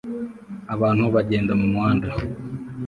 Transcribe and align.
Abantu 0.73 1.03
bagenda 1.15 1.51
mumuhanda 1.59 2.07